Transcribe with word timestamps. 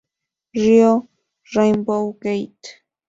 Rio: 0.55 1.07
Rainbow 1.53 2.13
Gate! 2.13 2.81